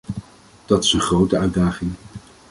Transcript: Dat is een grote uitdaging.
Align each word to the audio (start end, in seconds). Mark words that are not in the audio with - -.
Dat 0.65 0.83
is 0.83 0.93
een 0.93 0.99
grote 1.01 1.37
uitdaging. 1.37 1.91